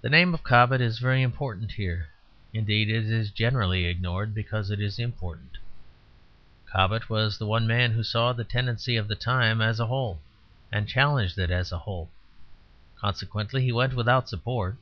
[0.00, 2.08] The name of Cobbett is very important here;
[2.52, 5.58] indeed it is generally ignored because it is important.
[6.66, 10.20] Cobbett was the one man who saw the tendency of the time as a whole,
[10.72, 12.10] and challenged it as a whole;
[12.98, 14.76] consequently he went without support.